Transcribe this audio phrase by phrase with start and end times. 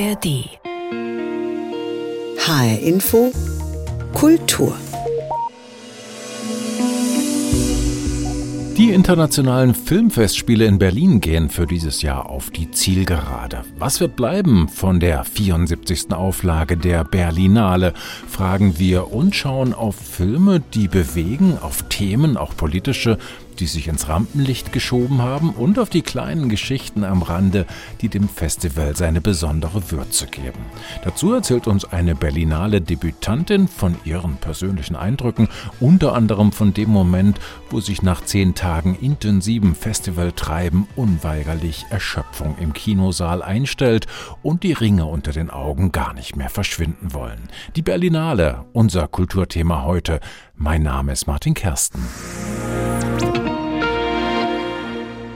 [0.00, 0.48] ARD.
[2.38, 3.32] HR Info
[4.14, 4.74] Kultur
[8.78, 13.62] Die internationalen Filmfestspiele in Berlin gehen für dieses Jahr auf die Zielgerade.
[13.76, 16.12] Was wird bleiben von der 74.
[16.12, 17.92] Auflage der Berlinale,
[18.26, 23.18] fragen wir und schauen auf Filme, die bewegen, auf Themen, auch politische,
[23.60, 27.66] die sich ins Rampenlicht geschoben haben und auf die kleinen Geschichten am Rande,
[28.00, 30.64] die dem Festival seine besondere Würze geben.
[31.04, 37.38] Dazu erzählt uns eine Berlinale Debütantin von ihren persönlichen Eindrücken, unter anderem von dem Moment,
[37.68, 44.06] wo sich nach zehn Tagen intensivem Festivaltreiben unweigerlich Erschöpfung im Kinosaal einstellt
[44.42, 47.48] und die Ringe unter den Augen gar nicht mehr verschwinden wollen.
[47.76, 50.20] Die Berlinale, unser Kulturthema heute.
[50.56, 52.00] Mein Name ist Martin Kersten.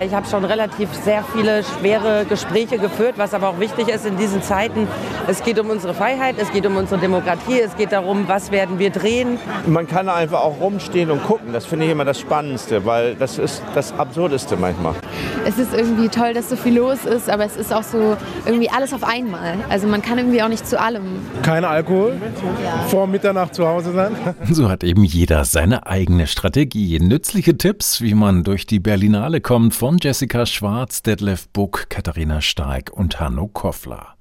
[0.00, 4.16] Ich habe schon relativ sehr viele schwere Gespräche geführt, was aber auch wichtig ist in
[4.16, 4.88] diesen Zeiten.
[5.28, 8.80] Es geht um unsere Freiheit, es geht um unsere Demokratie, es geht darum, was werden
[8.80, 9.38] wir drehen.
[9.66, 11.52] Man kann einfach auch rumstehen und gucken.
[11.52, 14.94] Das finde ich immer das Spannendste, weil das ist das Absurdeste manchmal.
[15.46, 18.70] Es ist irgendwie toll, dass so viel los ist, aber es ist auch so irgendwie
[18.70, 19.58] alles auf einmal.
[19.68, 21.04] Also man kann irgendwie auch nicht zu allem.
[21.42, 22.16] Kein Alkohol,
[22.64, 22.84] ja.
[22.88, 24.16] vor Mitternacht zu Hause sein.
[24.50, 26.98] So hat eben jeder seine eigene Strategie.
[27.00, 32.90] Nützliche Tipps, wie man durch die Berlinale kommt, von Jessica Schwarz, Detlef Buck, Katharina Stark
[32.90, 34.14] und Hanno Koffler.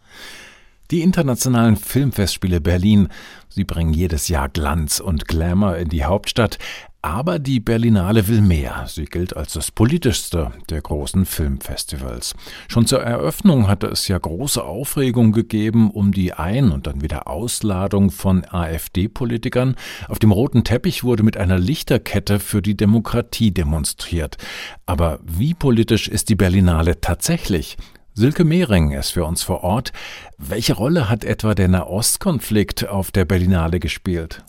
[0.92, 3.08] Die internationalen Filmfestspiele Berlin,
[3.48, 6.60] sie bringen jedes Jahr Glanz und Glamour in die Hauptstadt,
[7.04, 8.86] aber die Berlinale will mehr.
[8.88, 12.34] Sie gilt als das politischste der großen Filmfestivals.
[12.70, 17.28] Schon zur Eröffnung hatte es ja große Aufregung gegeben um die Ein- und dann wieder
[17.28, 19.76] Ausladung von AfD-Politikern.
[20.08, 24.38] Auf dem roten Teppich wurde mit einer Lichterkette für die Demokratie demonstriert.
[24.86, 27.76] Aber wie politisch ist die Berlinale tatsächlich?
[28.16, 29.92] Silke Mehring ist für uns vor Ort.
[30.38, 34.44] Welche Rolle hat etwa der Nahostkonflikt auf der Berlinale gespielt?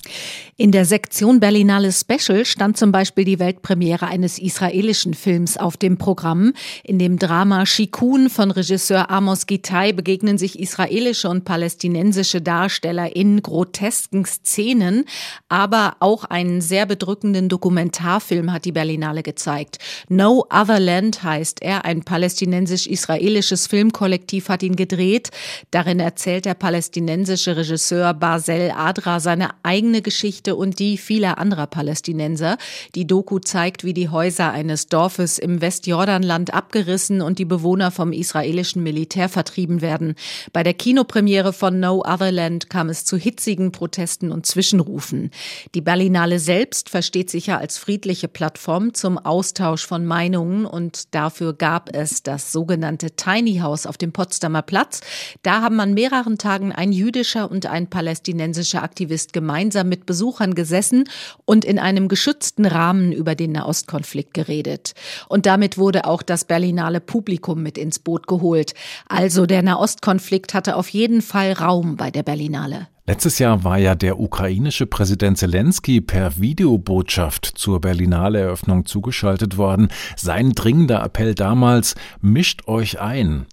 [0.56, 5.96] In der Sektion Berlinale Special stand zum Beispiel die Weltpremiere eines israelischen Films auf dem
[5.96, 6.52] Programm.
[6.82, 13.42] In dem Drama Shikun von Regisseur Amos Gitay begegnen sich israelische und palästinensische Darsteller in
[13.42, 15.06] grotesken Szenen.
[15.48, 19.78] Aber auch einen sehr bedrückenden Dokumentarfilm hat die Berlinale gezeigt.
[20.08, 21.84] No Other Land heißt er.
[21.84, 25.30] Ein palästinensisch-israelisches Filmkollektiv hat ihn gedreht.
[25.70, 32.58] Darin erzählt der palästinensische Regisseur Basel Adra seine eigene Geschichte und die vieler anderer Palästinenser.
[32.94, 38.12] Die Doku zeigt, wie die Häuser eines Dorfes im Westjordanland abgerissen und die Bewohner vom
[38.12, 40.14] israelischen Militär vertrieben werden.
[40.52, 45.30] Bei der Kinopremiere von No Other Land kam es zu hitzigen Protesten und Zwischenrufen.
[45.74, 51.52] Die Berlinale selbst versteht sich ja als friedliche Plattform zum Austausch von Meinungen und dafür
[51.52, 55.00] gab es das sogenannte Tiny House auf dem Potsdamer Platz.
[55.42, 61.04] Da haben an mehreren Tagen ein jüdischer und ein palästinensischer Aktivist gemeinsam mit Besuchern gesessen
[61.44, 64.94] und in einem geschützten Rahmen über den Nahostkonflikt geredet.
[65.28, 68.74] Und damit wurde auch das Berlinale Publikum mit ins Boot geholt.
[69.08, 72.88] Also der Nahostkonflikt hatte auf jeden Fall Raum bei der Berlinale.
[73.06, 79.88] Letztes Jahr war ja der ukrainische Präsident Zelensky per Videobotschaft zur Berlinale Eröffnung zugeschaltet worden.
[80.16, 83.44] Sein dringender Appell damals, mischt euch ein.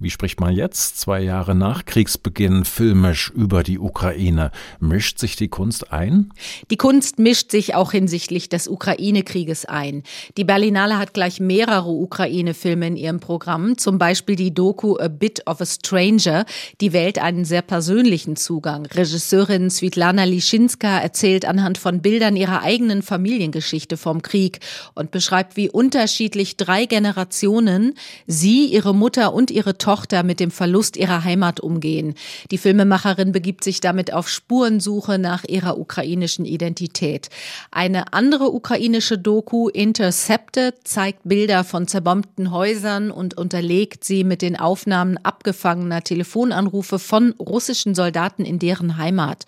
[0.00, 4.52] Wie spricht man jetzt, zwei Jahre nach Kriegsbeginn, filmisch über die Ukraine?
[4.78, 6.32] Mischt sich die Kunst ein?
[6.70, 10.04] Die Kunst mischt sich auch hinsichtlich des Ukraine-Krieges ein.
[10.36, 15.48] Die Berlinale hat gleich mehrere Ukraine-Filme in ihrem Programm, zum Beispiel die Doku A Bit
[15.48, 16.44] of a Stranger,
[16.80, 18.86] die wählt einen sehr persönlichen Zugang.
[18.86, 24.60] Regisseurin Svitlana Lischinska erzählt anhand von Bildern ihrer eigenen Familiengeschichte vom Krieg
[24.94, 27.94] und beschreibt, wie unterschiedlich drei Generationen,
[28.28, 32.12] sie, ihre Mutter und ihre Tochter Tochter mit dem Verlust ihrer Heimat umgehen.
[32.50, 37.30] Die Filmemacherin begibt sich damit auf Spurensuche nach ihrer ukrainischen Identität.
[37.70, 44.56] Eine andere ukrainische Doku, Intercepted, zeigt Bilder von zerbombten Häusern und unterlegt sie mit den
[44.60, 49.46] Aufnahmen abgefangener Telefonanrufe von russischen Soldaten in deren Heimat.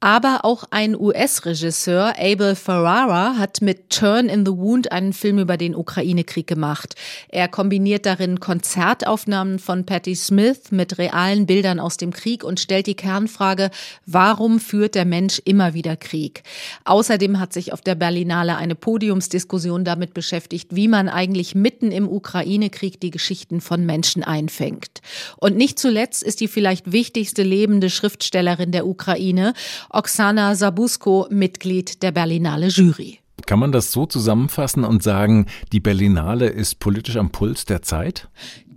[0.00, 5.56] Aber auch ein US-Regisseur, Abel Ferrara, hat mit Turn in the Wound einen Film über
[5.56, 6.94] den Ukraine-Krieg gemacht.
[7.30, 12.58] Er kombiniert darin Konzertaufnahmen von von Patti Smith mit realen Bildern aus dem Krieg und
[12.58, 13.70] stellt die Kernfrage,
[14.06, 16.42] warum führt der Mensch immer wieder Krieg?
[16.84, 22.08] Außerdem hat sich auf der Berlinale eine Podiumsdiskussion damit beschäftigt, wie man eigentlich mitten im
[22.08, 25.00] Ukraine-Krieg die Geschichten von Menschen einfängt.
[25.36, 29.52] Und nicht zuletzt ist die vielleicht wichtigste lebende Schriftstellerin der Ukraine,
[29.90, 33.20] Oksana Sabusko, Mitglied der Berlinale Jury.
[33.46, 38.28] Kann man das so zusammenfassen und sagen, die Berlinale ist politisch am Puls der Zeit?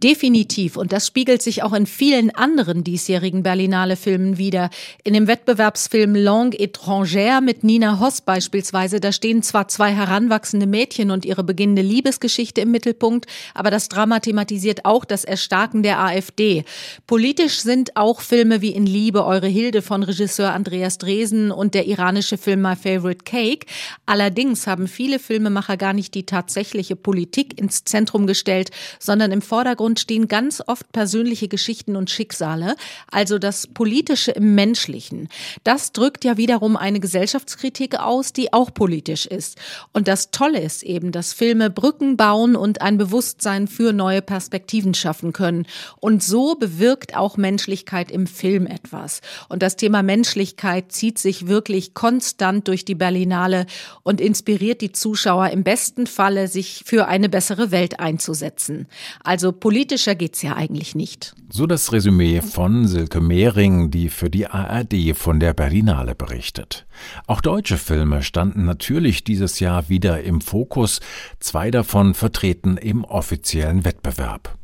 [0.03, 0.77] Definitiv.
[0.77, 4.71] Und das spiegelt sich auch in vielen anderen diesjährigen Berlinale Filmen wieder.
[5.03, 11.11] In dem Wettbewerbsfilm Langue étrangère mit Nina Hoss beispielsweise, da stehen zwar zwei heranwachsende Mädchen
[11.11, 16.65] und ihre beginnende Liebesgeschichte im Mittelpunkt, aber das Drama thematisiert auch das Erstarken der AfD.
[17.05, 21.85] Politisch sind auch Filme wie In Liebe, Eure Hilde von Regisseur Andreas Dresen und der
[21.85, 23.67] iranische Film My Favorite Cake.
[24.07, 29.90] Allerdings haben viele Filmemacher gar nicht die tatsächliche Politik ins Zentrum gestellt, sondern im Vordergrund
[29.99, 32.75] stehen ganz oft persönliche Geschichten und Schicksale,
[33.11, 35.29] also das Politische im Menschlichen.
[35.63, 39.57] Das drückt ja wiederum eine Gesellschaftskritik aus, die auch politisch ist.
[39.93, 44.93] Und das Tolle ist eben, dass Filme Brücken bauen und ein Bewusstsein für neue Perspektiven
[44.93, 45.65] schaffen können.
[45.99, 49.21] Und so bewirkt auch Menschlichkeit im Film etwas.
[49.49, 53.65] Und das Thema Menschlichkeit zieht sich wirklich konstant durch die Berlinale
[54.03, 58.87] und inspiriert die Zuschauer im besten Falle, sich für eine bessere Welt einzusetzen.
[59.23, 61.33] Also politischer geht's ja eigentlich nicht.
[61.49, 66.85] So das Resümee von Silke Mehring, die für die ARD von der Berlinale berichtet.
[67.25, 70.99] Auch deutsche Filme standen natürlich dieses Jahr wieder im Fokus,
[71.39, 74.55] zwei davon vertreten im offiziellen Wettbewerb.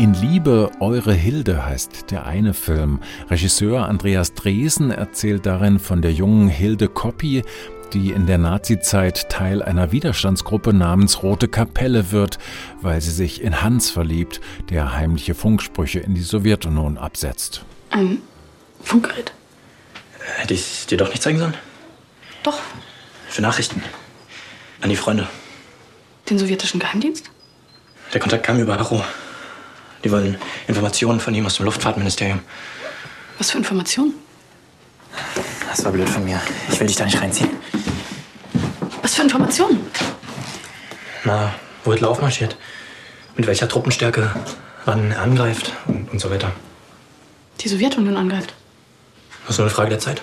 [0.00, 3.00] In Liebe, eure Hilde heißt der eine Film.
[3.28, 7.42] Regisseur Andreas Dresen erzählt darin von der jungen Hilde Koppi,
[7.92, 12.38] die in der Nazizeit Teil einer Widerstandsgruppe namens Rote Kapelle wird,
[12.80, 17.62] weil sie sich in Hans verliebt, der heimliche Funksprüche in die Sowjetunion absetzt.
[17.90, 18.22] Ein
[18.82, 19.34] Funkgerät?
[20.38, 21.54] Hätte ich es dir doch nicht zeigen sollen?
[22.42, 22.58] Doch.
[23.28, 23.82] Für Nachrichten.
[24.80, 25.28] An die Freunde.
[26.30, 27.30] Den sowjetischen Geheimdienst?
[28.14, 29.04] Der Kontakt kam über Haro.
[30.04, 32.40] Die wollen Informationen von ihm aus dem Luftfahrtministerium.
[33.38, 34.14] Was für Informationen?
[35.68, 36.40] Das war blöd von mir.
[36.70, 37.50] Ich will dich da nicht reinziehen.
[39.02, 39.90] Was für Informationen?
[41.24, 41.54] Na,
[41.84, 42.56] wo Hitler aufmarschiert.
[43.36, 44.34] Mit welcher Truppenstärke,
[44.84, 46.52] wann er angreift und, und so weiter.
[47.60, 48.54] Die Sowjetunion angreift.
[49.42, 50.22] Das ist nur eine Frage der Zeit.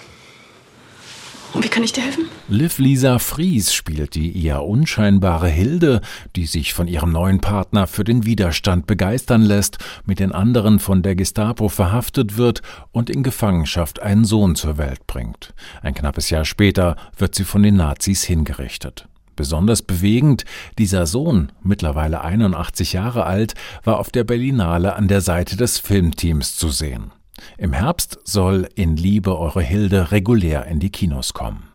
[1.54, 2.26] Und wie kann ich dir helfen?
[2.50, 6.02] Liv Lisa Fries spielt die eher unscheinbare Hilde,
[6.36, 11.02] die sich von ihrem neuen Partner für den Widerstand begeistern lässt, mit den anderen von
[11.02, 12.62] der Gestapo verhaftet wird
[12.92, 15.54] und in Gefangenschaft einen Sohn zur Welt bringt.
[15.82, 19.08] Ein knappes Jahr später wird sie von den Nazis hingerichtet.
[19.36, 20.46] Besonders bewegend,
[20.80, 23.54] dieser Sohn, mittlerweile 81 Jahre alt,
[23.84, 27.12] war auf der Berlinale an der Seite des Filmteams zu sehen.
[27.58, 31.70] Im Herbst soll In Liebe eure Hilde regulär in die Kinos kommen.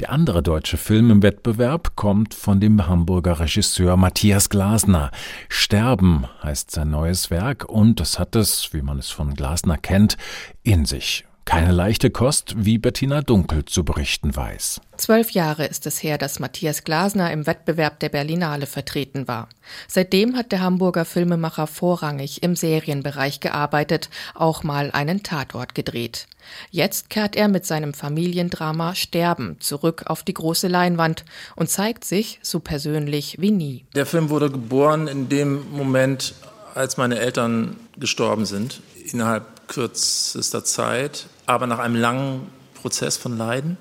[0.00, 5.10] Der andere deutsche Film im Wettbewerb kommt von dem Hamburger Regisseur Matthias Glasner.
[5.48, 10.16] Sterben heißt sein neues Werk und es hat es, wie man es von Glasner kennt,
[10.62, 11.24] in sich.
[11.44, 14.80] Keine leichte Kost, wie Bettina Dunkel zu berichten weiß.
[14.96, 19.48] Zwölf Jahre ist es her, dass Matthias Glasner im Wettbewerb der Berlinale vertreten war.
[19.88, 26.28] Seitdem hat der Hamburger Filmemacher vorrangig im Serienbereich gearbeitet, auch mal einen Tatort gedreht.
[26.70, 31.24] Jetzt kehrt er mit seinem Familiendrama Sterben zurück auf die große Leinwand
[31.56, 33.84] und zeigt sich so persönlich wie nie.
[33.94, 36.34] Der Film wurde geboren in dem Moment,
[36.74, 38.80] als meine Eltern gestorben sind,
[39.10, 43.78] innerhalb kürzester Zeit, aber nach einem langen Prozess von Leiden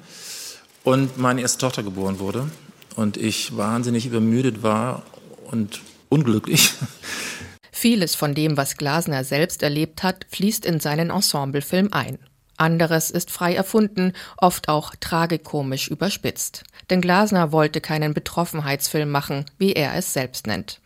[0.83, 2.49] und meine erste Tochter geboren wurde
[2.95, 5.03] und ich wahnsinnig übermüdet war
[5.49, 6.73] und unglücklich.
[7.71, 12.19] Vieles von dem, was Glasner selbst erlebt hat, fließt in seinen Ensemblefilm ein.
[12.57, 16.63] Anderes ist frei erfunden, oft auch tragikomisch überspitzt.
[16.89, 20.80] Denn Glasner wollte keinen Betroffenheitsfilm machen, wie er es selbst nennt.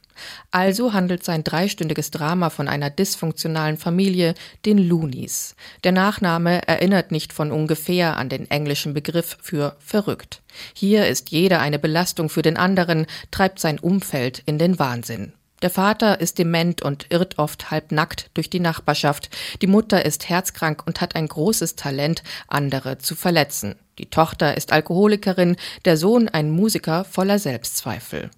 [0.52, 5.56] Also handelt sein dreistündiges Drama von einer dysfunktionalen Familie, den Loonies.
[5.84, 10.42] Der Nachname erinnert nicht von ungefähr an den englischen Begriff für verrückt.
[10.74, 15.34] Hier ist jeder eine Belastung für den anderen, treibt sein Umfeld in den Wahnsinn.
[15.62, 19.30] Der Vater ist dement und irrt oft halbnackt durch die Nachbarschaft.
[19.62, 23.76] Die Mutter ist herzkrank und hat ein großes Talent, andere zu verletzen.
[23.98, 25.56] Die Tochter ist Alkoholikerin,
[25.86, 28.30] der Sohn ein Musiker voller Selbstzweifel.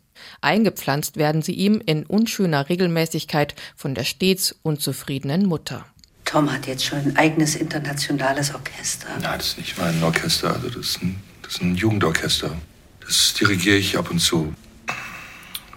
[0.42, 5.86] Eingepflanzt werden sie ihm in unschöner Regelmäßigkeit von der stets unzufriedenen Mutter.
[6.26, 9.08] Tom hat jetzt schon ein eigenes internationales Orchester.
[9.22, 10.54] Nein, das ist nicht mein Orchester.
[10.54, 12.58] Also das, ist ein, das ist ein Jugendorchester.
[13.06, 14.54] Das dirigiere ich ab und zu.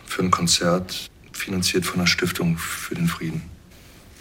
[0.04, 3.42] Für ein Konzert, finanziert von der Stiftung für den Frieden.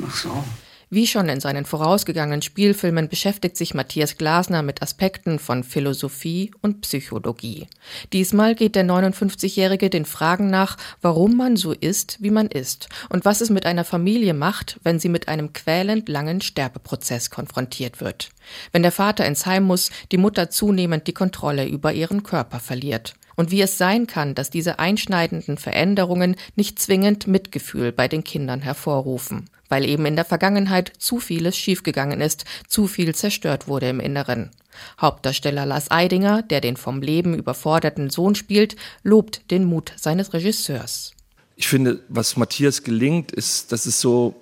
[0.07, 0.43] Ach so.
[0.91, 6.81] Wie schon in seinen vorausgegangenen Spielfilmen beschäftigt sich Matthias Glasner mit Aspekten von Philosophie und
[6.81, 7.67] Psychologie.
[8.11, 13.23] Diesmal geht der 59-Jährige den Fragen nach, warum man so ist, wie man ist und
[13.23, 18.29] was es mit einer Familie macht, wenn sie mit einem quälend langen Sterbeprozess konfrontiert wird.
[18.71, 23.13] Wenn der Vater ins Heim muss, die Mutter zunehmend die Kontrolle über ihren Körper verliert
[23.35, 28.61] und wie es sein kann, dass diese einschneidenden Veränderungen nicht zwingend Mitgefühl bei den Kindern
[28.61, 33.99] hervorrufen weil eben in der Vergangenheit zu vieles schiefgegangen ist, zu viel zerstört wurde im
[33.99, 34.51] Inneren.
[34.99, 41.13] Hauptdarsteller Lars Eidinger, der den vom Leben überforderten Sohn spielt, lobt den Mut seines Regisseurs.
[41.55, 44.35] Ich finde, was Matthias gelingt, ist, dass es so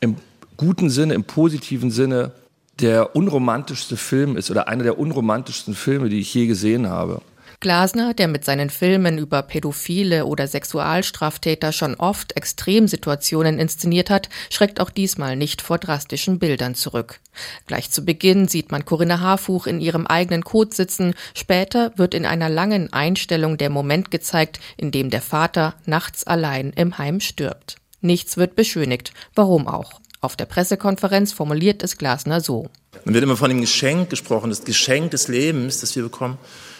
[0.00, 0.16] im
[0.56, 2.32] guten Sinne, im positiven Sinne
[2.80, 7.22] der unromantischste Film ist oder einer der unromantischsten Filme, die ich je gesehen habe.
[7.64, 14.80] Glasner, der mit seinen Filmen über Pädophile oder Sexualstraftäter schon oft Extremsituationen inszeniert hat, schreckt
[14.80, 17.20] auch diesmal nicht vor drastischen Bildern zurück.
[17.66, 22.26] Gleich zu Beginn sieht man Corinna Harfuch in ihrem eigenen Kot sitzen, später wird in
[22.26, 27.76] einer langen Einstellung der Moment gezeigt, in dem der Vater nachts allein im Heim stirbt.
[28.02, 30.02] Nichts wird beschönigt, warum auch.
[30.20, 32.68] Auf der Pressekonferenz formuliert es Glasner so.
[33.06, 36.36] Man wird immer von dem Geschenk gesprochen, das Geschenk des Lebens, das wir bekommen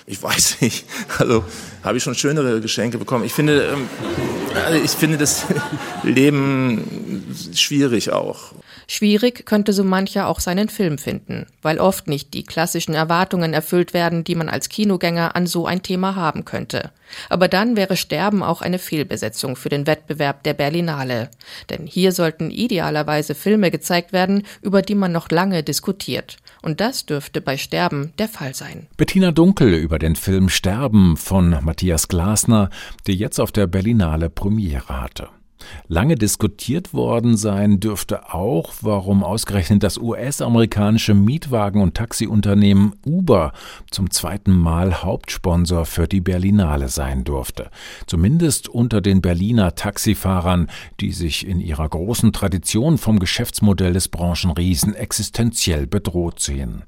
[0.06, 0.84] ich weiß nicht,
[1.18, 1.44] also
[1.82, 3.24] habe ich schon schönere Geschenke bekommen.
[3.24, 3.88] Ich finde, ähm,
[4.54, 5.46] also ich finde das
[6.02, 8.52] Leben schwierig auch.
[8.86, 13.94] Schwierig könnte so mancher auch seinen Film finden, weil oft nicht die klassischen Erwartungen erfüllt
[13.94, 16.90] werden, die man als Kinogänger an so ein Thema haben könnte.
[17.30, 21.30] Aber dann wäre Sterben auch eine Fehlbesetzung für den Wettbewerb der Berlinale.
[21.70, 26.36] Denn hier sollten idealerweise Filme gezeigt werden, über die man noch lange diskutiert.
[26.64, 28.86] Und das dürfte bei Sterben der Fall sein.
[28.96, 32.70] Bettina Dunkel über den Film Sterben von Matthias Glasner,
[33.06, 35.28] der jetzt auf der Berlinale Premiere hatte.
[35.88, 43.52] Lange diskutiert worden sein dürfte auch, warum ausgerechnet das US-amerikanische Mietwagen- und Taxiunternehmen Uber
[43.90, 47.70] zum zweiten Mal Hauptsponsor für die Berlinale sein durfte.
[48.06, 50.68] Zumindest unter den Berliner Taxifahrern,
[51.00, 56.82] die sich in ihrer großen Tradition vom Geschäftsmodell des Branchenriesen existenziell bedroht sehen.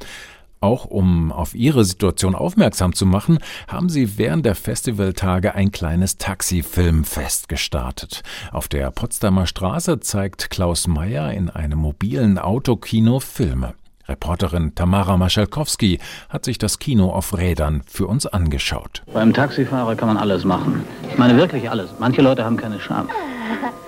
[0.61, 6.17] Auch um auf ihre Situation aufmerksam zu machen, haben sie während der Festivaltage ein kleines
[6.19, 8.23] Taxifilmfest gestartet.
[8.53, 13.75] Auf der Potsdamer Straße zeigt Klaus Meyer in einem mobilen Autokino Filme.
[14.09, 15.99] Reporterin Tamara Maschalkowski
[16.29, 19.03] hat sich das Kino auf Rädern für uns angeschaut.
[19.13, 20.85] Beim Taxifahrer kann man alles machen.
[21.11, 21.91] Ich meine wirklich alles.
[21.99, 23.09] Manche Leute haben keine Scham.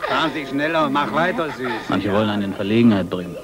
[0.01, 1.71] Fahren Sie schneller und mach weiter, Süß.
[1.89, 3.37] Manche wollen einen in Verlegenheit bringen.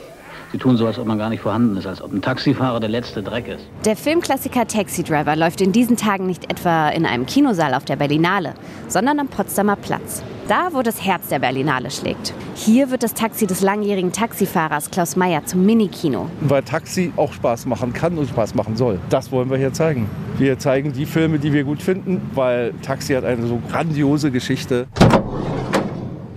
[0.55, 2.89] Sie tun so, als ob man gar nicht vorhanden ist, als ob ein Taxifahrer der
[2.89, 3.67] letzte Dreck ist.
[3.85, 7.97] Der Filmklassiker Taxi Driver läuft in diesen Tagen nicht etwa in einem Kinosaal auf der
[7.97, 8.55] Berlinale,
[8.87, 10.23] sondern am Potsdamer Platz.
[10.47, 12.35] Da, wo das Herz der Berlinale schlägt.
[12.55, 16.31] Hier wird das Taxi des langjährigen Taxifahrers Klaus Meyer zum Minikino.
[16.43, 19.01] Weil Taxi auch Spaß machen kann und Spaß machen soll.
[19.09, 20.09] Das wollen wir hier zeigen.
[20.39, 24.87] Wir zeigen die Filme, die wir gut finden, weil Taxi hat eine so grandiose Geschichte.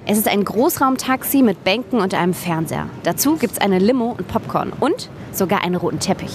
[0.09, 2.87] Es ist ein Großraumtaxi mit Bänken und einem Fernseher.
[3.03, 6.31] Dazu gibt es eine Limo und Popcorn und sogar einen roten Teppich.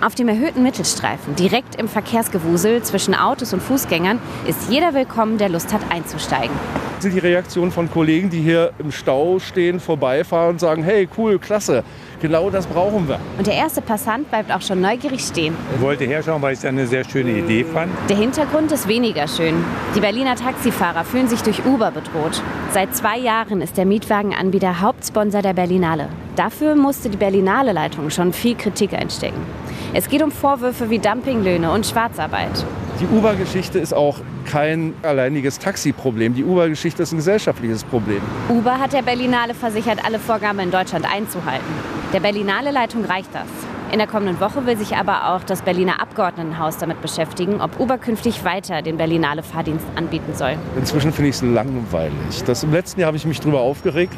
[0.00, 5.48] Auf dem erhöhten Mittelstreifen, direkt im Verkehrsgewusel zwischen Autos und Fußgängern, ist jeder willkommen, der
[5.48, 6.54] Lust hat einzusteigen.
[7.00, 11.40] Sind die Reaktionen von Kollegen, die hier im Stau stehen, vorbeifahren und sagen, hey, cool,
[11.40, 11.82] klasse,
[12.22, 13.18] genau das brauchen wir.
[13.36, 15.54] Und der erste Passant bleibt auch schon neugierig stehen.
[15.74, 17.92] Ich wollte herschauen, weil ich es eine sehr schöne Idee fand.
[18.08, 19.62] Der Hintergrund ist weniger schön.
[19.94, 22.40] Die Berliner Taxifahrer fühlen sich durch Uber bedroht.
[22.70, 26.08] Seit zwei Jahren ist der Mietwagenanbieter Hauptsponsor der Berlinale.
[26.36, 29.44] Dafür musste die Berlinale-Leitung schon viel Kritik einstecken.
[29.92, 32.64] Es geht um Vorwürfe wie Dumpinglöhne und Schwarzarbeit.
[33.02, 36.36] Die Uber-Geschichte ist auch kein alleiniges Taxiproblem.
[36.36, 38.20] Die Uber-Geschichte ist ein gesellschaftliches Problem.
[38.48, 41.66] Uber hat der Berlinale versichert, alle Vorgaben in Deutschland einzuhalten.
[42.12, 43.48] Der Berlinale-Leitung reicht das.
[43.90, 47.98] In der kommenden Woche will sich aber auch das Berliner Abgeordnetenhaus damit beschäftigen, ob Uber
[47.98, 50.54] künftig weiter den Berlinale Fahrdienst anbieten soll.
[50.78, 52.44] Inzwischen finde ich es langweilig.
[52.46, 54.14] Das, Im letzten Jahr habe ich mich darüber aufgeregt.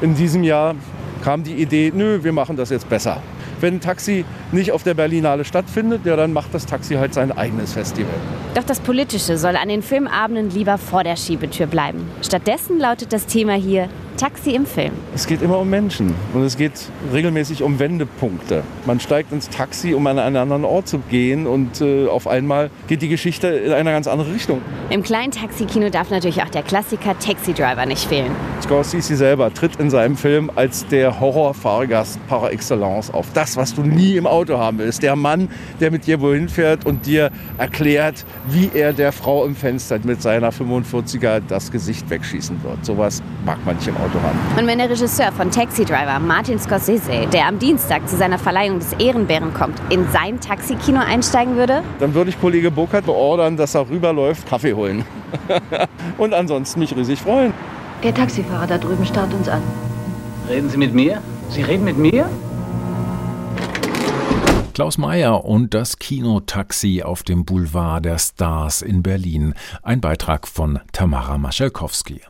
[0.00, 0.76] In diesem Jahr
[1.22, 3.20] kam die Idee, nö, wir machen das jetzt besser.
[3.60, 7.32] Wenn ein Taxi nicht auf der Berlinale stattfindet, ja, dann macht das Taxi halt sein
[7.32, 8.14] eigenes Festival.
[8.54, 12.08] Doch das Politische soll an den Filmabenden lieber vor der Schiebetür bleiben.
[12.22, 14.92] Stattdessen lautet das Thema hier Taxi im Film.
[15.14, 16.72] Es geht immer um Menschen und es geht
[17.12, 18.62] regelmäßig um Wendepunkte.
[18.86, 22.70] Man steigt ins Taxi, um an einen anderen Ort zu gehen und äh, auf einmal
[22.86, 24.62] geht die Geschichte in eine ganz andere Richtung.
[24.90, 28.30] Im kleinen Taxikino darf natürlich auch der Klassiker Taxi Driver nicht fehlen.
[28.62, 33.26] Scorsese selber tritt in seinem Film als der Horrorfahrgast par excellence auf.
[33.34, 35.02] Das, was du nie im Auto haben willst.
[35.02, 35.48] Der Mann,
[35.80, 40.22] der mit dir wohin fährt und dir erklärt, wie er der Frau im Fenster mit
[40.22, 42.84] seiner 45er das Gesicht wegschießen wird.
[42.84, 44.38] Sowas mag man nicht im Auto haben.
[44.58, 48.78] Und wenn der Regisseur von Taxi Driver, Martin Scorsese, der am Dienstag zu seiner Verleihung
[48.78, 51.82] des Ehrenbären kommt, in sein Taxikino einsteigen würde?
[52.00, 55.04] Dann würde ich Kollege Burkhardt beordern, dass er rüberläuft, Kaffee holen.
[56.18, 57.52] und ansonsten mich riesig freuen.
[58.02, 59.62] Der Taxifahrer da drüben starrt uns an.
[60.48, 61.22] Reden Sie mit mir?
[61.48, 62.28] Sie reden mit mir?
[64.74, 69.54] Klaus Meyer und das Kinotaxi auf dem Boulevard der Stars in Berlin.
[69.84, 72.20] Ein Beitrag von Tamara Maschalkowski.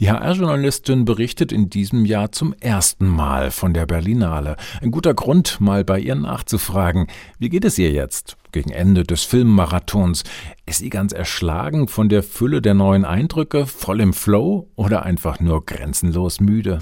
[0.00, 4.56] Die HR-Journalistin berichtet in diesem Jahr zum ersten Mal von der Berlinale.
[4.80, 7.06] Ein guter Grund, mal bei ihr nachzufragen.
[7.38, 8.36] Wie geht es ihr jetzt?
[8.50, 10.24] Gegen Ende des Filmmarathons.
[10.66, 15.38] Ist sie ganz erschlagen von der Fülle der neuen Eindrücke, voll im Flow oder einfach
[15.38, 16.80] nur grenzenlos müde?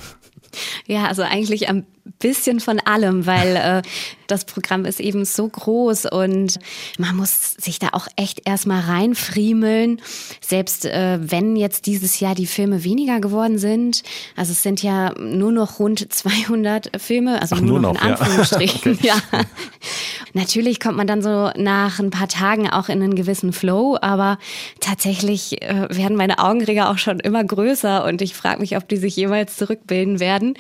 [0.87, 1.85] Ja, also eigentlich am
[2.19, 3.83] bisschen von allem, weil äh,
[4.27, 6.59] das Programm ist eben so groß und
[6.99, 10.01] man muss sich da auch echt erstmal reinfriemeln.
[10.41, 14.03] Selbst äh, wenn jetzt dieses Jahr die Filme weniger geworden sind,
[14.37, 18.03] also es sind ja nur noch rund 200 Filme, also Ach, nur, nur noch, noch,
[18.03, 18.99] in Anführungsstrichen.
[19.03, 19.11] Ja.
[19.11, 19.45] Ja.
[20.33, 24.39] Natürlich kommt man dann so nach ein paar Tagen auch in einen gewissen Flow, aber
[24.81, 28.97] tatsächlich äh, werden meine Augenringe auch schon immer größer und ich frage mich, ob die
[28.97, 30.55] sich jemals zurückbilden werden.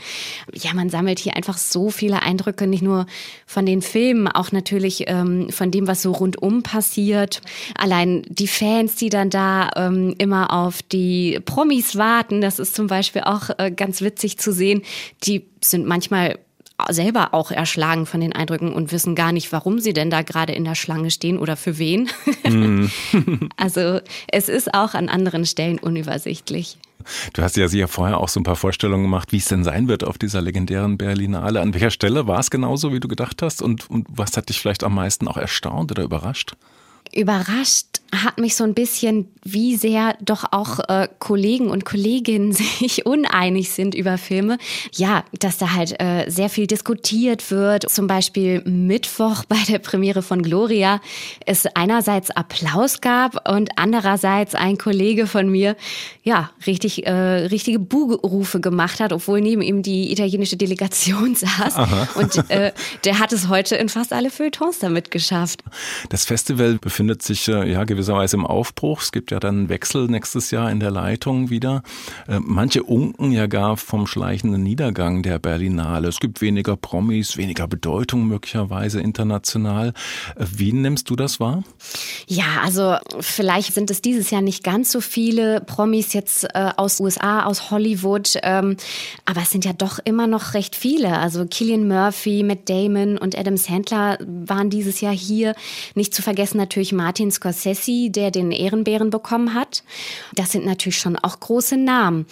[0.52, 3.06] Ja, man sammelt hier einfach so viele Eindrücke, nicht nur
[3.46, 7.40] von den Filmen, auch natürlich ähm, von dem, was so rundum passiert.
[7.76, 12.86] Allein die Fans, die dann da ähm, immer auf die Promis warten, das ist zum
[12.86, 14.82] Beispiel auch äh, ganz witzig zu sehen.
[15.24, 16.38] Die sind manchmal
[16.88, 20.52] selber auch erschlagen von den Eindrücken und wissen gar nicht, warum sie denn da gerade
[20.52, 22.08] in der Schlange stehen oder für wen.
[22.44, 22.90] Mhm.
[23.56, 26.78] also es ist auch an anderen Stellen unübersichtlich.
[27.32, 29.88] Du hast ja sicher vorher auch so ein paar Vorstellungen gemacht, wie es denn sein
[29.88, 31.60] wird auf dieser legendären Berlinale.
[31.60, 33.62] An welcher Stelle war es genauso, wie du gedacht hast?
[33.62, 36.56] Und, und was hat dich vielleicht am meisten auch erstaunt oder überrascht?
[37.12, 43.06] Überrascht hat mich so ein bisschen, wie sehr doch auch äh, Kollegen und Kolleginnen sich
[43.06, 44.58] uneinig sind über Filme.
[44.94, 47.88] Ja, dass da halt äh, sehr viel diskutiert wird.
[47.88, 51.00] Zum Beispiel Mittwoch bei der Premiere von Gloria
[51.46, 55.76] es einerseits Applaus gab und andererseits ein Kollege von mir
[56.22, 61.76] ja richtig äh, richtige Buhrufe gemacht hat, obwohl neben ihm die italienische Delegation saß.
[61.76, 62.08] Aha.
[62.16, 62.72] Und äh,
[63.04, 65.62] der hat es heute in fast alle Feuilletons damit geschafft.
[66.08, 69.02] Das Festival befindet sich äh, ja gewisserweise im Aufbruch.
[69.02, 71.82] Es gibt ja dann einen Wechsel nächstes Jahr in der Leitung wieder.
[72.26, 76.08] Äh, manche unken ja gar vom schleichenden Niedergang der Berlinale.
[76.08, 79.92] Es gibt weniger Promis, weniger Bedeutung möglicherweise international.
[80.36, 81.62] Äh, Wie nimmst du das wahr?
[82.32, 87.00] Ja, also vielleicht sind es dieses Jahr nicht ganz so viele Promis jetzt äh, aus
[87.00, 88.76] USA, aus Hollywood, ähm,
[89.24, 91.18] aber es sind ja doch immer noch recht viele.
[91.18, 95.56] Also Killian Murphy, Matt Damon und Adam Sandler waren dieses Jahr hier.
[95.96, 99.82] Nicht zu vergessen natürlich Martin Scorsese, der den Ehrenbären bekommen hat.
[100.36, 102.26] Das sind natürlich schon auch große Namen.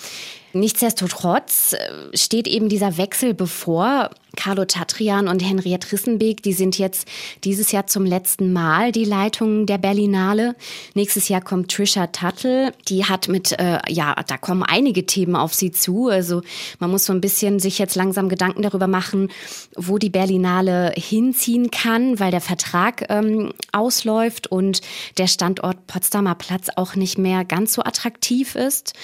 [0.52, 4.10] Nichtsdestotrotz äh, steht eben dieser Wechsel bevor.
[4.36, 7.08] Carlo Tatrian und Henriette Rissenbeek, die sind jetzt
[7.42, 10.54] dieses Jahr zum letzten Mal die Leitung der Berlinale.
[10.94, 12.72] Nächstes Jahr kommt Trisha Tuttle.
[12.88, 16.08] Die hat mit, äh, ja, da kommen einige Themen auf sie zu.
[16.08, 16.42] Also
[16.78, 19.30] man muss so ein bisschen sich jetzt langsam Gedanken darüber machen,
[19.74, 24.82] wo die Berlinale hinziehen kann, weil der Vertrag ähm, ausläuft und
[25.16, 28.94] der Standort Potsdamer Platz auch nicht mehr ganz so attraktiv ist.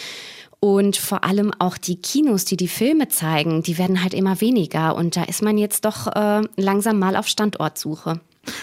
[0.64, 4.96] Und vor allem auch die Kinos, die die Filme zeigen, die werden halt immer weniger.
[4.96, 8.18] Und da ist man jetzt doch äh, langsam mal auf Standortsuche.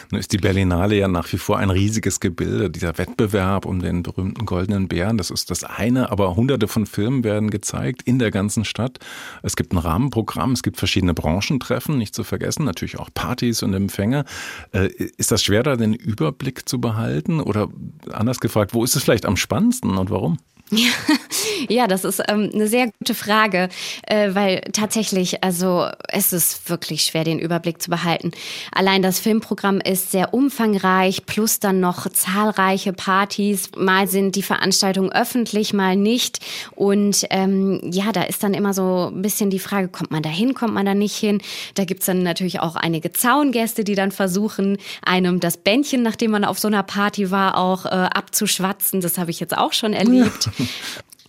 [0.10, 2.72] Nun ist die Berlinale ja nach wie vor ein riesiges Gebilde.
[2.72, 7.24] Dieser Wettbewerb um den berühmten Goldenen Bären, das ist das eine, aber hunderte von Filmen
[7.24, 8.98] werden gezeigt in der ganzen Stadt.
[9.44, 13.76] Es gibt ein Rahmenprogramm, es gibt verschiedene Branchentreffen, nicht zu vergessen, natürlich auch Partys und
[13.76, 14.26] Empfänge.
[14.72, 17.42] Äh, Ist das schwer, da den Überblick zu behalten?
[17.42, 17.70] Oder
[18.12, 20.40] anders gefragt, wo ist es vielleicht am spannendsten und warum?
[21.70, 23.70] Ja, das ist ähm, eine sehr gute Frage,
[24.08, 28.32] äh, weil tatsächlich, also es ist wirklich schwer, den Überblick zu behalten.
[28.72, 33.70] Allein das Filmprogramm ist sehr umfangreich, plus dann noch zahlreiche Partys.
[33.78, 36.40] Mal sind die Veranstaltungen öffentlich, mal nicht.
[36.76, 40.30] Und ähm, ja, da ist dann immer so ein bisschen die Frage, kommt man da
[40.30, 41.42] hin, kommt man da nicht hin?
[41.76, 46.44] Da gibt's dann natürlich auch einige Zaungäste, die dann versuchen, einem das Bändchen, nachdem man
[46.44, 49.02] auf so einer Party war, auch äh, abzuschwatzen.
[49.02, 50.50] Das habe ich jetzt auch schon erlebt.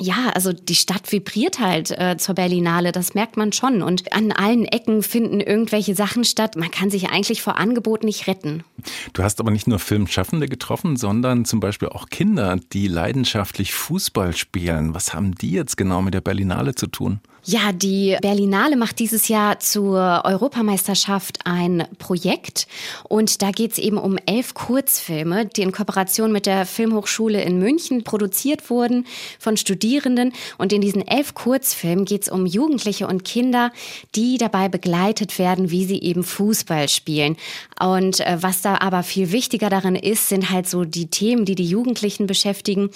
[0.00, 3.82] Ja, also die Stadt vibriert halt äh, zur Berlinale, das merkt man schon.
[3.82, 6.56] Und an allen Ecken finden irgendwelche Sachen statt.
[6.56, 8.64] Man kann sich eigentlich vor Angebot nicht retten.
[9.12, 14.34] Du hast aber nicht nur Filmschaffende getroffen, sondern zum Beispiel auch Kinder, die leidenschaftlich Fußball
[14.34, 14.92] spielen.
[14.94, 17.20] Was haben die jetzt genau mit der Berlinale zu tun?
[17.44, 22.68] Ja, die Berlinale macht dieses Jahr zur Europameisterschaft ein Projekt
[23.08, 27.58] und da geht es eben um elf Kurzfilme, die in Kooperation mit der Filmhochschule in
[27.58, 29.06] München produziert wurden
[29.40, 30.32] von Studierenden.
[30.56, 33.72] Und in diesen elf Kurzfilmen geht es um Jugendliche und Kinder,
[34.14, 37.36] die dabei begleitet werden, wie sie eben Fußball spielen.
[37.80, 41.56] Und äh, was da aber viel wichtiger darin ist, sind halt so die Themen, die
[41.56, 42.90] die Jugendlichen beschäftigen.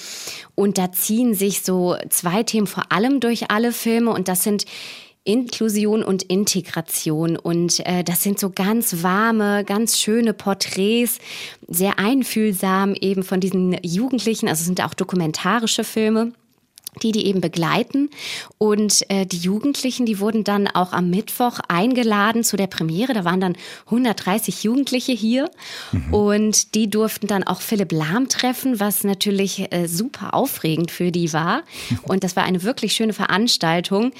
[0.55, 4.65] Und da ziehen sich so zwei Themen vor allem durch alle Filme und das sind
[5.25, 7.37] Inklusion und Integration.
[7.37, 11.19] Und äh, das sind so ganz warme, ganz schöne Porträts,
[11.67, 14.49] sehr einfühlsam eben von diesen Jugendlichen.
[14.49, 16.33] Also es sind auch dokumentarische Filme
[17.03, 18.11] die die eben begleiten.
[18.59, 23.15] Und äh, die Jugendlichen, die wurden dann auch am Mittwoch eingeladen zu der Premiere.
[23.15, 23.57] Da waren dann
[23.87, 25.51] 130 Jugendliche hier
[25.93, 26.15] mhm.
[26.15, 31.33] und die durften dann auch Philipp Lahm treffen, was natürlich äh, super aufregend für die
[31.33, 31.63] war.
[32.03, 34.13] Und das war eine wirklich schöne Veranstaltung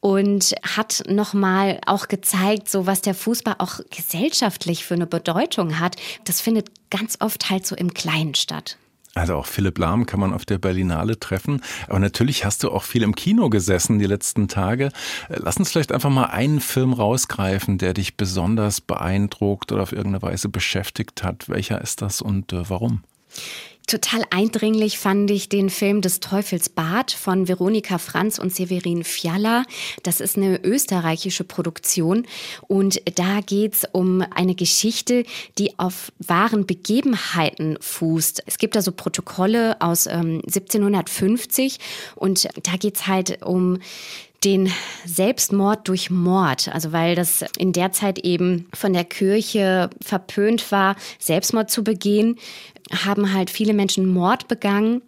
[0.00, 5.96] und hat nochmal auch gezeigt, so was der Fußball auch gesellschaftlich für eine Bedeutung hat.
[6.24, 8.76] Das findet ganz oft halt so im Kleinen statt.
[9.14, 11.62] Also auch Philipp Lahm kann man auf der Berlinale treffen.
[11.88, 14.90] Aber natürlich hast du auch viel im Kino gesessen die letzten Tage.
[15.28, 20.22] Lass uns vielleicht einfach mal einen Film rausgreifen, der dich besonders beeindruckt oder auf irgendeine
[20.22, 21.48] Weise beschäftigt hat.
[21.48, 23.02] Welcher ist das und äh, warum?
[23.90, 29.64] Total eindringlich fand ich den Film des Teufels Bad von Veronika Franz und Severin Fiala.
[30.04, 32.24] Das ist eine österreichische Produktion
[32.68, 35.24] und da geht's um eine Geschichte,
[35.58, 38.44] die auf wahren Begebenheiten fußt.
[38.46, 41.78] Es gibt also Protokolle aus ähm, 1750
[42.14, 43.80] und da geht's halt um
[44.44, 44.70] den
[45.04, 50.96] Selbstmord durch Mord, also weil das in der Zeit eben von der Kirche verpönt war,
[51.18, 52.36] Selbstmord zu begehen,
[53.04, 55.02] haben halt viele Menschen Mord begangen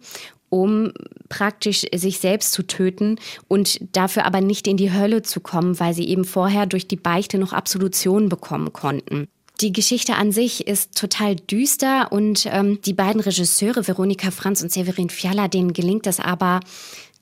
[0.53, 0.91] um
[1.29, 3.17] praktisch sich selbst zu töten
[3.47, 6.95] und dafür aber nicht in die Hölle zu kommen, weil sie eben vorher durch die
[6.95, 9.27] Beichte noch Absolution bekommen konnten.
[9.61, 14.71] Die Geschichte an sich ist total düster und ähm, die beiden Regisseure, Veronika Franz und
[14.71, 16.59] Severin Fiala, denen gelingt es aber,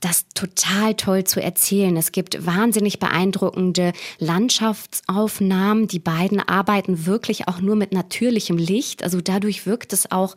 [0.02, 1.96] das total toll zu erzählen.
[1.96, 5.88] Es gibt wahnsinnig beeindruckende Landschaftsaufnahmen.
[5.88, 9.04] Die beiden arbeiten wirklich auch nur mit natürlichem Licht.
[9.04, 10.34] Also dadurch wirkt es auch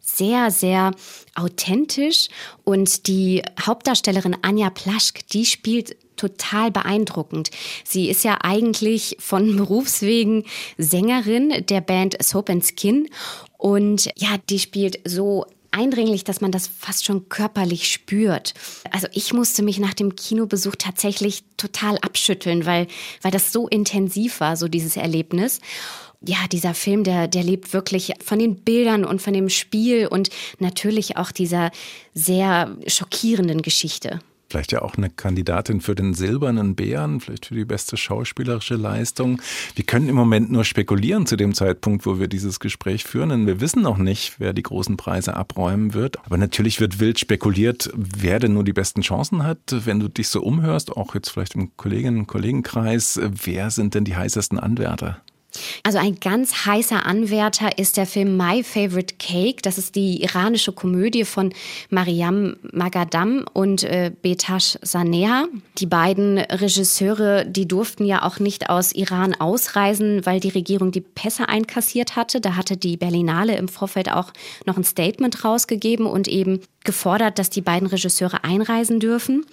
[0.00, 0.92] sehr, sehr
[1.34, 2.28] authentisch.
[2.64, 7.50] Und die Hauptdarstellerin Anja Plaschk, die spielt total beeindruckend.
[7.84, 10.44] Sie ist ja eigentlich von Berufswegen
[10.76, 13.08] Sängerin der Band Soap and Skin
[13.56, 18.54] und ja, die spielt so eindringlich, dass man das fast schon körperlich spürt.
[18.90, 22.86] Also ich musste mich nach dem Kinobesuch tatsächlich total abschütteln, weil,
[23.22, 25.60] weil das so intensiv war, so dieses Erlebnis
[26.20, 30.30] ja, dieser Film, der, der lebt wirklich von den Bildern und von dem Spiel und
[30.58, 31.70] natürlich auch dieser
[32.12, 34.18] sehr schockierenden Geschichte.
[34.50, 39.42] Vielleicht ja auch eine Kandidatin für den Silbernen Bären, vielleicht für die beste schauspielerische Leistung.
[39.74, 43.46] Wir können im Moment nur spekulieren zu dem Zeitpunkt, wo wir dieses Gespräch führen, denn
[43.46, 46.24] wir wissen noch nicht, wer die großen Preise abräumen wird.
[46.24, 49.58] Aber natürlich wird wild spekuliert, wer denn nur die besten Chancen hat.
[49.68, 54.04] Wenn du dich so umhörst, auch jetzt vielleicht im Kolleginnen- und Kollegenkreis, wer sind denn
[54.04, 55.20] die heißesten Anwärter?
[55.82, 59.62] Also ein ganz heißer Anwärter ist der Film My Favorite Cake.
[59.62, 61.52] Das ist die iranische Komödie von
[61.90, 65.46] Mariam Magadam und äh, Betash Sanea.
[65.78, 71.00] Die beiden Regisseure, die durften ja auch nicht aus Iran ausreisen, weil die Regierung die
[71.00, 72.40] Pässe einkassiert hatte.
[72.40, 74.32] Da hatte die Berlinale im Vorfeld auch
[74.66, 79.44] noch ein Statement rausgegeben und eben gefordert, dass die beiden Regisseure einreisen dürfen.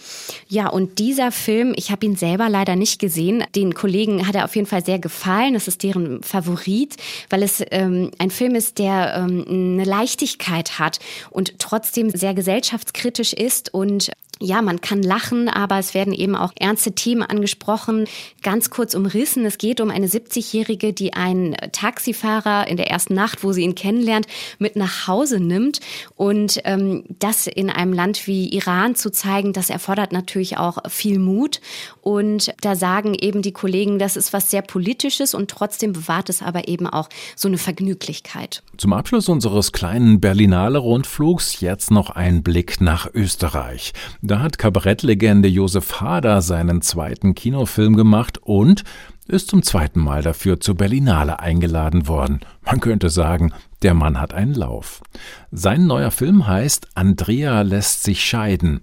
[0.47, 3.43] Ja, und dieser Film, ich habe ihn selber leider nicht gesehen.
[3.55, 5.53] Den Kollegen hat er auf jeden Fall sehr gefallen.
[5.53, 6.95] Das ist deren Favorit,
[7.29, 13.33] weil es ähm, ein Film ist, der ähm, eine Leichtigkeit hat und trotzdem sehr gesellschaftskritisch
[13.33, 18.05] ist und ja, man kann lachen, aber es werden eben auch ernste Themen angesprochen.
[18.43, 19.45] Ganz kurz umrissen.
[19.45, 23.75] Es geht um eine 70-Jährige, die einen Taxifahrer in der ersten Nacht, wo sie ihn
[23.75, 24.27] kennenlernt,
[24.59, 25.79] mit nach Hause nimmt.
[26.15, 31.19] Und ähm, das in einem Land wie Iran zu zeigen, das erfordert natürlich auch viel
[31.19, 31.61] Mut.
[32.01, 36.41] Und da sagen eben die Kollegen, das ist was sehr Politisches und trotzdem bewahrt es
[36.41, 38.63] aber eben auch so eine Vergnüglichkeit.
[38.77, 43.93] Zum Abschluss unseres kleinen Berlinale Rundflugs jetzt noch ein Blick nach Österreich.
[44.27, 48.83] Da hat Kabarettlegende Josef Hader seinen zweiten Kinofilm gemacht und
[49.27, 52.39] ist zum zweiten Mal dafür zur Berlinale eingeladen worden.
[52.65, 55.03] Man könnte sagen, der Mann hat einen Lauf.
[55.51, 58.81] Sein neuer Film heißt Andrea lässt sich scheiden.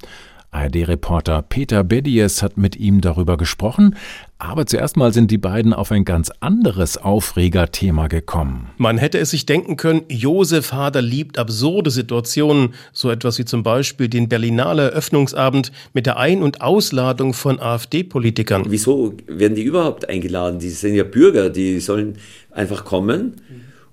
[0.53, 3.97] ARD-Reporter Peter Bedies hat mit ihm darüber gesprochen,
[4.43, 8.71] aber zuerst mal sind die beiden auf ein ganz anderes Aufregerthema gekommen.
[8.77, 13.63] Man hätte es sich denken können, Josef Hader liebt absurde Situationen, so etwas wie zum
[13.63, 18.65] Beispiel den Berlinale Eröffnungsabend mit der Ein- und Ausladung von AfD-Politikern.
[18.69, 20.59] Wieso werden die überhaupt eingeladen?
[20.59, 22.17] Die sind ja Bürger, die sollen
[22.51, 23.35] einfach kommen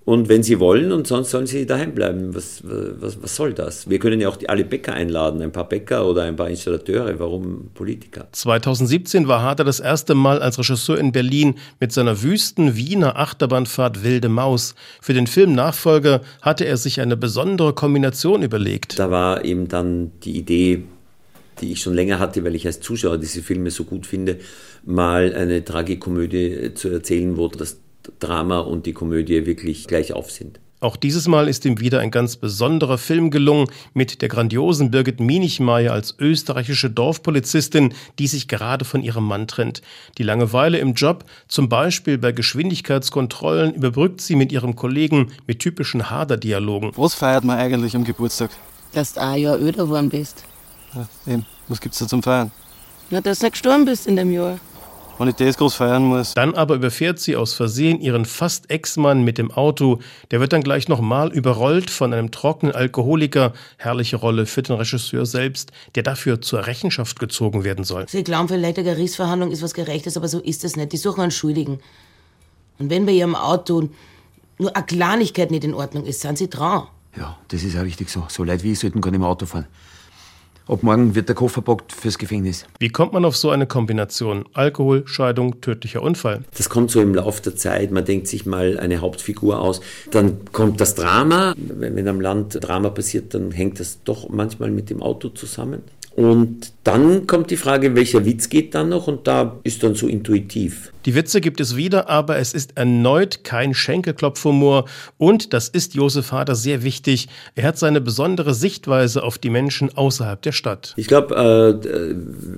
[0.05, 2.33] und wenn sie wollen und sonst sollen sie daheim bleiben.
[2.33, 3.87] Was, was, was soll das?
[3.89, 7.19] Wir können ja auch die, alle Bäcker einladen, ein paar Bäcker oder ein paar Installateure.
[7.19, 8.27] Warum Politiker?
[8.31, 14.03] 2017 war Harder das erste Mal als Regisseur in Berlin mit seiner wüsten Wiener Achterbahnfahrt
[14.03, 14.73] Wilde Maus.
[14.99, 18.97] Für den Film Nachfolger hatte er sich eine besondere Kombination überlegt.
[18.97, 20.85] Da war eben dann die Idee,
[21.61, 24.39] die ich schon länger hatte, weil ich als Zuschauer diese Filme so gut finde,
[24.83, 27.77] mal eine Tragikomödie zu erzählen, wo das
[28.19, 30.59] Drama und die Komödie wirklich gleich auf sind.
[30.81, 35.19] Auch dieses Mal ist ihm wieder ein ganz besonderer Film gelungen mit der grandiosen Birgit
[35.19, 39.81] Mienichmeier als österreichische Dorfpolizistin, die sich gerade von ihrem Mann trennt.
[40.17, 46.09] Die Langeweile im Job, zum Beispiel bei Geschwindigkeitskontrollen, überbrückt sie mit ihrem Kollegen mit typischen
[46.09, 46.93] Hader-Dialogen.
[46.95, 48.51] Was feiert man eigentlich am Geburtstag?
[48.93, 50.45] Dass du ein Jahr öder geworden bist.
[50.95, 51.45] Ja, eben.
[51.67, 52.51] Was gibt's da zum Feiern?
[53.09, 54.59] Na, dass du gestorben bist in dem Jahr
[55.19, 56.33] wenn ich das groß feiern muss.
[56.33, 59.99] Dann aber überfährt sie aus Versehen ihren fast Ex-Mann mit dem Auto.
[60.31, 63.53] Der wird dann gleich nochmal überrollt von einem trockenen Alkoholiker.
[63.77, 68.07] Herrliche Rolle für den Regisseur selbst, der dafür zur Rechenschaft gezogen werden soll.
[68.07, 70.93] Sie glauben vielleicht, eine Gerichtsverhandlung ist was Gerechtes, aber so ist es nicht.
[70.93, 71.79] Die suchen einen Schuldigen.
[72.79, 73.89] Und wenn bei ihrem Auto
[74.57, 76.87] nur eine Kleinigkeit nicht in Ordnung ist, sind sie dran.
[77.17, 78.25] Ja, das ist auch richtig so.
[78.29, 79.67] So Leute wie ich sollten gar nicht mehr Auto fahren.
[80.69, 82.67] Ab morgen wird der Koffer packt fürs Gefängnis.
[82.77, 84.45] Wie kommt man auf so eine Kombination?
[84.53, 86.43] Alkohol, Scheidung, tödlicher Unfall.
[86.55, 87.89] Das kommt so im Laufe der Zeit.
[87.89, 89.81] Man denkt sich mal eine Hauptfigur aus.
[90.11, 91.55] Dann kommt das Drama.
[91.57, 95.81] Wenn am Land Drama passiert, dann hängt das doch manchmal mit dem Auto zusammen.
[96.15, 99.07] Und dann kommt die Frage, welcher Witz geht dann noch?
[99.07, 100.91] Und da ist dann so intuitiv.
[101.05, 104.85] Die Witze gibt es wieder, aber es ist erneut kein Schenkelklopfhumor.
[105.17, 107.29] Und das ist Josef Hader sehr wichtig.
[107.55, 110.93] Er hat seine besondere Sichtweise auf die Menschen außerhalb der Stadt.
[110.97, 112.15] Ich glaube, äh,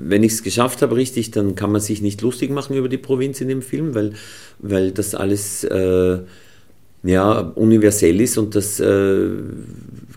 [0.08, 2.98] wenn ich es geschafft habe, richtig, dann kann man sich nicht lustig machen über die
[2.98, 4.14] Provinz in dem Film, weil,
[4.60, 6.20] weil das alles äh,
[7.04, 8.80] ja, universell ist und das.
[8.80, 9.30] Äh,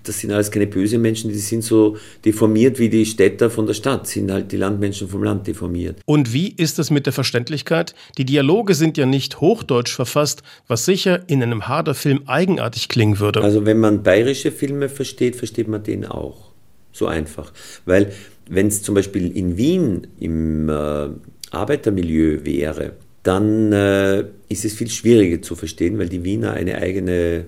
[0.06, 3.74] das sind alles keine bösen Menschen, die sind so deformiert wie die Städter von der
[3.74, 6.00] Stadt, sind halt die Landmenschen vom Land deformiert.
[6.04, 7.94] Und wie ist es mit der Verständlichkeit?
[8.18, 13.40] Die Dialoge sind ja nicht hochdeutsch verfasst, was sicher in einem Hader-Film eigenartig klingen würde.
[13.40, 16.52] Also wenn man bayerische Filme versteht, versteht man den auch.
[16.92, 17.52] So einfach.
[17.86, 18.12] Weil
[18.48, 21.08] wenn es zum Beispiel in Wien im äh,
[21.50, 22.92] Arbeitermilieu wäre,
[23.24, 27.46] dann äh, ist es viel schwieriger zu verstehen, weil die Wiener eine eigene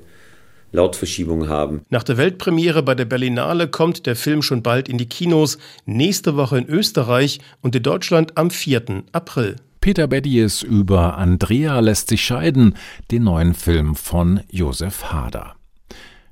[0.73, 1.83] Lautverschiebung haben.
[1.91, 6.37] Nach der Weltpremiere bei der Berlinale kommt der Film schon bald in die Kinos, nächste
[6.37, 9.05] Woche in Österreich und in Deutschland am 4.
[9.13, 9.57] April.
[9.81, 12.75] Peter Beddies über Andrea lässt sich scheiden,
[13.11, 15.55] den neuen Film von Josef Hader.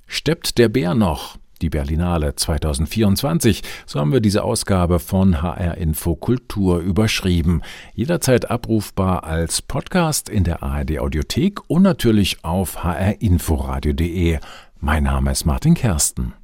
[0.06, 1.38] Steppt der Bär noch?
[1.62, 3.62] Die Berlinale 2024.
[3.86, 7.62] So haben wir diese Ausgabe von HR Info Kultur überschrieben.
[7.94, 14.38] Jederzeit abrufbar als Podcast in der ARD Audiothek und natürlich auf hrinforadio.de.
[14.80, 16.34] Mein Name ist Martin Kersten.